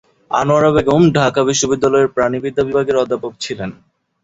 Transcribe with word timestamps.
আনোয়ারা 0.31 0.69
বেগম 0.75 1.03
ঢাকা 1.17 1.41
বিশ্ববিদ্যালয়ের 1.49 2.13
প্রাণিবিদ্যা 2.15 2.63
বিভাগের 2.67 3.01
অধ্যাপক 3.03 3.31
ছিলেন। 3.43 3.69